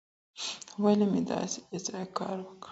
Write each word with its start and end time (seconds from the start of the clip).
ولي 0.83 1.05
مې 1.11 1.21
داسې 1.29 1.59
بې 1.67 1.77
ځایه 1.85 2.07
کار 2.17 2.37
وکړ؟ 2.41 2.67